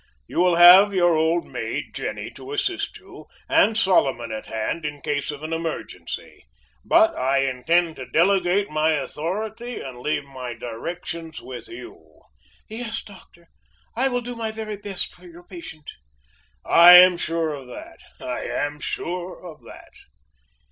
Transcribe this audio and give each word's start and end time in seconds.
You 0.25 0.39
will 0.39 0.55
have 0.55 0.95
your 0.95 1.15
old 1.15 1.45
maid, 1.45 1.93
Jenny, 1.93 2.31
to 2.31 2.53
assist 2.53 2.97
you, 2.97 3.27
and 3.47 3.77
Solomon 3.77 4.31
at 4.31 4.47
hand, 4.47 4.83
in 4.83 4.99
case 4.99 5.29
of 5.29 5.43
an 5.43 5.53
emergency. 5.53 6.45
But 6.83 7.15
I 7.15 7.47
intend 7.47 7.97
to 7.97 8.09
delegate 8.09 8.71
my 8.71 8.93
authority, 8.93 9.79
and 9.79 9.99
leave 9.99 10.23
my 10.23 10.55
directions 10.55 11.39
with 11.39 11.67
you." 11.67 12.19
"Yes, 12.67 13.03
doctor, 13.03 13.47
I 13.95 14.07
will 14.07 14.21
do 14.21 14.33
my 14.33 14.49
very 14.49 14.75
best 14.75 15.13
for 15.13 15.27
your 15.27 15.43
patient." 15.43 15.87
"I 16.65 16.93
am 16.93 17.15
sure 17.15 17.53
of 17.53 17.67
that. 17.67 17.99
I 18.19 18.43
am 18.45 18.79
sure 18.79 19.39
of 19.45 19.61
that." 19.65 19.91